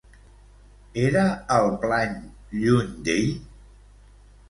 [1.01, 1.27] Era
[1.57, 2.19] el plany
[2.65, 3.33] lluny d'ell?